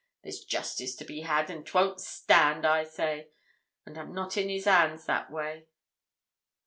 [0.23, 3.27] There's justice to be had, and 'twon't stand, I say;
[3.85, 5.67] and I'm not in 'is hands that way.